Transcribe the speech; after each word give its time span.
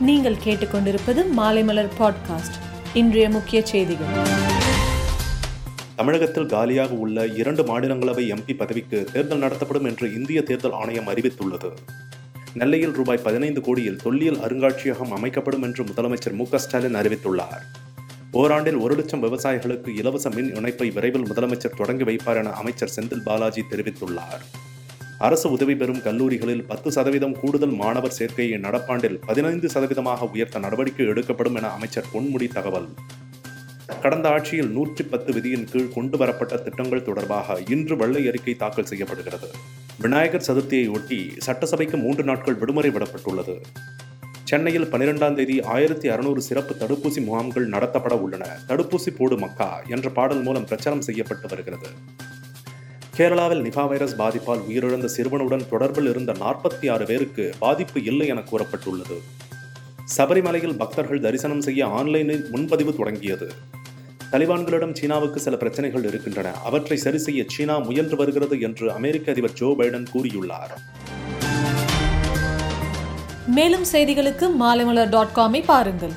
நீங்கள் 0.00 0.36
கேட்டுக்கொண்டிருப்பது 0.44 1.24
மாலைமலர் 1.36 1.88
பாட்காஸ்ட் 1.98 2.56
இன்றைய 2.94 3.30
முக்கிய 3.30 3.66
செய்திகள். 3.66 4.06
தமிழகத்தில் 5.96 6.46
காலியாக 6.46 6.94
உள்ள 6.94 7.26
இரண்டு 7.26 7.62
மாநிலங்களவை 7.62 8.36
எம்பி 8.36 8.56
பதவிக்கு 8.56 9.04
தேர்தல் 9.12 9.38
நடத்தப்படும் 9.38 9.84
என்று 9.84 10.14
இந்திய 10.14 10.42
தேர்தல் 10.42 10.72
ஆணையம் 10.72 11.08
அறிவித்துள்ளது. 11.08 11.70
நெல்லையில் 12.54 12.92
ரூபாய் 12.92 13.16
பதினைந்து 13.16 13.60
கோடியில் 13.60 13.96
தொல்லியல் 13.96 14.36
அருங்காட்சியகம் 14.36 15.10
அமைக்கப்படும் 15.10 15.62
என்று 15.62 15.84
முதலமைச்சர் 15.84 16.32
மு 16.32 16.46
ஸ்டாலின் 16.54 16.94
அறிவித்துள்ளார். 16.94 17.62
ஓராண்டில் 18.32 18.80
ஒரு 18.80 18.94
லட்சம் 18.94 19.22
விவசாயிகளுக்கு 19.22 19.88
இலவச 19.88 20.30
மின் 20.30 20.54
இணைப்பை 20.54 20.90
விரைவில் 20.90 21.32
முதலமைச்சர் 21.32 21.76
தொடங்கி 21.76 22.04
வைப்பார் 22.04 22.36
என 22.36 22.50
அமைச்சர் 22.50 22.92
செந்தில் 22.96 23.22
பாலாஜி 23.24 23.62
தெரிவித்துள்ளார். 23.70 24.64
அரசு 25.18 25.50
உதவி 25.50 25.76
பெறும் 25.76 26.02
கல்லூரிகளில் 26.02 26.64
பத்து 26.64 26.92
சதவீதம் 26.92 27.40
கூடுதல் 27.40 27.70
மாணவர் 27.70 28.14
சேர்க்கையை 28.18 28.58
நடப்பாண்டில் 28.58 29.18
பதினைந்து 29.26 29.68
சதவீதமாக 29.68 30.30
உயர்த்த 30.30 30.58
நடவடிக்கை 30.58 31.06
எடுக்கப்படும் 31.06 31.54
என 31.54 31.68
அமைச்சர் 31.68 32.04
பொன்முடி 32.12 32.48
தகவல். 32.48 32.88
கடந்த 34.02 34.28
ஆட்சியில் 34.28 34.70
நூற்றி 34.70 35.04
பத்து 35.04 35.32
விதியின் 35.32 35.64
கீழ் 35.64 35.92
கொண்டு 35.94 36.18
வரப்பட்ட 36.18 36.56
திட்டங்கள் 36.56 37.02
தொடர்பாக 37.02 37.58
இன்று 37.68 37.96
வெள்ளை 37.96 38.28
அறிக்கை 38.28 38.54
தாக்கல் 38.54 38.84
செய்யப்படுகிறது. 38.84 39.50
விநாயகர் 40.00 40.44
சதுர்த்தியை 40.46 40.92
ஒட்டி 40.92 41.32
சட்டசபைக்கு 41.38 41.96
மூன்று 41.96 42.24
நாட்கள் 42.24 42.54
விடுமுறை 42.54 42.90
விடப்பட்டுள்ளது. 42.90 43.60
சென்னையில் 44.44 44.90
பனிரெண்டாம் 44.92 45.34
தேதி 45.34 45.62
ஆயிரத்தி 45.62 46.08
அறுநூறு 46.08 46.40
சிறப்பு 46.40 46.74
தடுப்பூசி 46.74 47.24
முகாம்கள் 47.24 47.68
நடத்தப்பட 47.68 48.20
உள்ளன. 48.20 48.46
தடுப்பூசி 48.68 49.16
போடு 49.16 49.38
மக்கா 49.38 49.82
என்ற 49.88 50.10
பாடல் 50.10 50.42
மூலம் 50.42 50.64
பிரச்சாரம் 50.64 51.00
செய்யப்பட்டு 51.00 51.48
வருகிறது. 51.48 51.86
கேரளாவில் 53.18 53.62
நிபா 53.66 53.88
வைரஸ் 53.88 54.14
பாதிப்பால் 54.14 54.62
உயிரிழந்த 54.68 55.04
சிறுவனுடன் 55.04 55.62
தொடர்பில் 55.70 56.08
இருந்த 56.08 56.32
நாற்பத்தி 56.32 56.90
ஆறு 56.90 57.06
பேருக்கு 57.06 57.54
பாதிப்பு 57.58 58.04
இல்லை 58.04 58.26
என 58.26 58.40
கூறப்பட்டுள்ளது. 58.40 59.16
சபரிமலையில் 60.16 60.76
பக்தர்கள் 60.76 61.20
தரிசனம் 61.20 61.60
செய்ய 61.60 61.86
ஆன்லைனில் 61.86 62.46
முன்பதிவு 62.50 62.96
தொடங்கியது. 62.96 63.52
தலிபான்களிடம் 64.32 64.94
சீனாவுக்கு 64.94 65.40
சில 65.40 65.56
பிரச்சனைகள் 65.56 66.04
இருக்கின்றன. 66.04 66.52
அவற்றை 66.64 66.98
சரி 66.98 67.18
செய்ய 67.18 67.44
சீனா 67.48 67.78
முயன்று 67.78 68.16
வருகிறது 68.16 68.60
என்று 68.60 68.92
அமெரிக்க 68.92 69.32
அதிபர் 69.32 69.52
ஜோ 69.52 69.74
பைடன் 69.78 70.06
கூறியுள்ளார். 70.14 70.74
மேலும் 73.46 73.84
செய்திகளுக்கு 73.92 74.48
மாலைமலர் 74.60 75.08
டாட் 75.08 75.34
காமை 75.34 75.62
பாருங்கள். 75.66 76.14